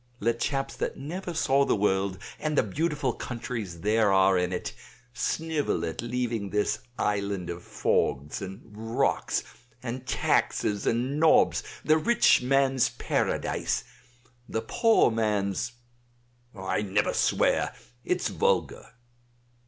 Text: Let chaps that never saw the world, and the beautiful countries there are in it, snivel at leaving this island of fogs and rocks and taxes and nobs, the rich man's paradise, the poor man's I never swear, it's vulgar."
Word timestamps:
Let 0.19 0.39
chaps 0.39 0.75
that 0.77 0.97
never 0.97 1.31
saw 1.35 1.63
the 1.63 1.75
world, 1.75 2.17
and 2.39 2.57
the 2.57 2.63
beautiful 2.63 3.13
countries 3.13 3.81
there 3.81 4.11
are 4.11 4.35
in 4.35 4.51
it, 4.51 4.73
snivel 5.13 5.85
at 5.85 6.01
leaving 6.01 6.49
this 6.49 6.79
island 6.97 7.51
of 7.51 7.61
fogs 7.61 8.41
and 8.41 8.63
rocks 8.65 9.43
and 9.83 10.07
taxes 10.07 10.87
and 10.87 11.19
nobs, 11.19 11.61
the 11.85 11.99
rich 11.99 12.41
man's 12.41 12.89
paradise, 12.89 13.83
the 14.49 14.63
poor 14.63 15.11
man's 15.11 15.73
I 16.57 16.81
never 16.81 17.13
swear, 17.13 17.75
it's 18.03 18.27
vulgar." 18.29 18.95